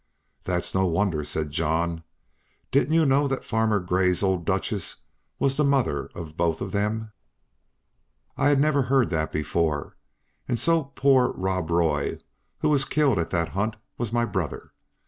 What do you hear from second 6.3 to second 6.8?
them both?"